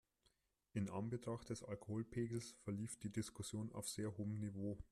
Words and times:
In 0.73 0.89
Anbetracht 0.89 1.51
des 1.51 1.61
Alkoholpegels 1.61 2.53
verlief 2.63 2.97
die 2.97 3.11
Diskussion 3.11 3.71
auf 3.71 3.87
sehr 3.87 4.17
hohem 4.17 4.39
Niveau. 4.39 4.79